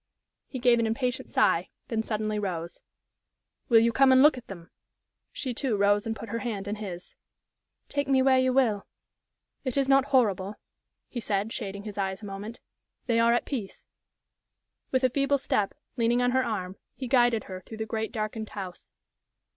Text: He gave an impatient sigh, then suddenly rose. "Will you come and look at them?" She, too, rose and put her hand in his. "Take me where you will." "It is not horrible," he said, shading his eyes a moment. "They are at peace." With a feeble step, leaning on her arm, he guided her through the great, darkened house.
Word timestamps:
He 0.47 0.57
gave 0.57 0.79
an 0.79 0.87
impatient 0.87 1.29
sigh, 1.29 1.67
then 1.89 2.01
suddenly 2.01 2.39
rose. 2.39 2.81
"Will 3.69 3.81
you 3.81 3.91
come 3.93 4.11
and 4.11 4.23
look 4.23 4.35
at 4.35 4.47
them?" 4.47 4.71
She, 5.31 5.53
too, 5.53 5.77
rose 5.77 6.07
and 6.07 6.15
put 6.15 6.29
her 6.29 6.39
hand 6.39 6.67
in 6.67 6.77
his. 6.77 7.13
"Take 7.87 8.07
me 8.07 8.23
where 8.23 8.39
you 8.39 8.51
will." 8.51 8.87
"It 9.63 9.77
is 9.77 9.87
not 9.87 10.05
horrible," 10.05 10.55
he 11.07 11.19
said, 11.19 11.53
shading 11.53 11.83
his 11.83 11.99
eyes 11.99 12.23
a 12.23 12.25
moment. 12.25 12.61
"They 13.05 13.19
are 13.19 13.33
at 13.35 13.45
peace." 13.45 13.85
With 14.89 15.03
a 15.03 15.09
feeble 15.11 15.37
step, 15.37 15.75
leaning 15.97 16.19
on 16.19 16.31
her 16.31 16.43
arm, 16.43 16.77
he 16.95 17.07
guided 17.07 17.43
her 17.43 17.61
through 17.61 17.77
the 17.77 17.85
great, 17.85 18.11
darkened 18.11 18.49
house. 18.49 18.89